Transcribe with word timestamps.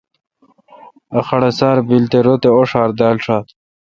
ا 1.17 1.19
خڑسار 1.27 1.77
بیل 1.87 2.03
تے 2.11 2.19
رت 2.25 2.43
اوݭار 2.55 2.89
دال 2.99 3.17
ݭات۔ 3.25 3.45